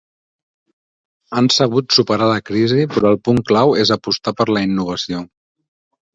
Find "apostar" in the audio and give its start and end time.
3.99-4.35